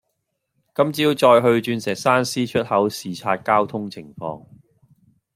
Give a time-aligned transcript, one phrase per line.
[0.73, 4.47] 今朝再去鑽石山 C 出口視察交通情況